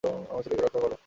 [0.29, 0.91] আমার ছেলেকে রক্ষা কর!